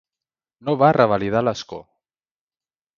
No 0.69 0.75
va 0.85 0.89
revalidar 0.97 1.45
l'escó. 1.47 1.83